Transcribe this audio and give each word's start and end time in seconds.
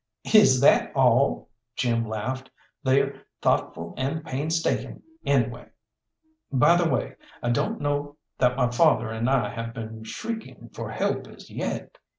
"Is 0.33 0.59
that 0.61 0.91
all?" 0.95 1.47
Jim 1.75 2.07
laughed. 2.07 2.49
"They're 2.83 3.21
thoughtful 3.39 3.93
and 3.97 4.25
painstaking, 4.25 5.03
anyway. 5.27 5.67
By 6.51 6.75
the 6.75 6.89
way, 6.89 7.17
I 7.43 7.51
don't 7.51 7.79
know 7.79 8.15
that 8.39 8.57
my 8.57 8.71
father 8.71 9.11
and 9.11 9.29
I 9.29 9.49
have 9.53 9.75
been 9.75 10.03
shrieking 10.03 10.69
for 10.73 10.89
help 10.89 11.27
as 11.27 11.51
yet." 11.51 11.99